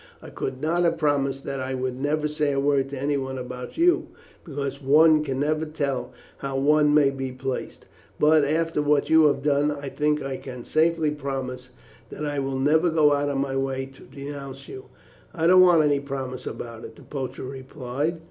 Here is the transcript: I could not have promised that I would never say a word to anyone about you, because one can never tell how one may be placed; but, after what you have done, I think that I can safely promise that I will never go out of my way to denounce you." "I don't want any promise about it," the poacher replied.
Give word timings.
I 0.19 0.31
could 0.31 0.59
not 0.59 0.83
have 0.83 0.97
promised 0.97 1.43
that 1.43 1.59
I 1.59 1.75
would 1.75 1.95
never 1.95 2.27
say 2.27 2.51
a 2.53 2.59
word 2.59 2.89
to 2.89 2.99
anyone 2.99 3.37
about 3.37 3.77
you, 3.77 4.07
because 4.43 4.81
one 4.81 5.23
can 5.23 5.41
never 5.41 5.63
tell 5.63 6.11
how 6.39 6.57
one 6.57 6.91
may 6.91 7.11
be 7.11 7.31
placed; 7.31 7.85
but, 8.19 8.43
after 8.43 8.81
what 8.81 9.11
you 9.11 9.27
have 9.27 9.43
done, 9.43 9.69
I 9.69 9.89
think 9.89 10.21
that 10.21 10.27
I 10.27 10.37
can 10.37 10.63
safely 10.63 11.11
promise 11.11 11.69
that 12.09 12.25
I 12.25 12.39
will 12.39 12.57
never 12.57 12.89
go 12.89 13.13
out 13.13 13.29
of 13.29 13.37
my 13.37 13.55
way 13.55 13.85
to 13.93 14.01
denounce 14.01 14.67
you." 14.67 14.85
"I 15.35 15.45
don't 15.45 15.61
want 15.61 15.83
any 15.83 15.99
promise 15.99 16.47
about 16.47 16.83
it," 16.83 16.95
the 16.95 17.03
poacher 17.03 17.43
replied. 17.43 18.17